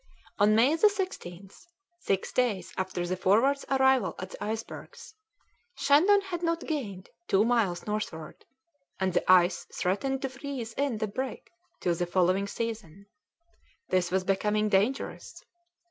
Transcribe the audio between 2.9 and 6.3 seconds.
the Forward's arrival at the icebergs, Shandon